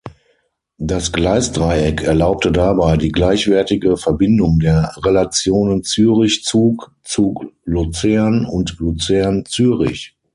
[0.79, 10.15] Das Gleisdreieck erlaubte dabei die gleichwertige Verbindung der Relationen Zürich–Zug, Zug–Luzern und Luzern–Zürich.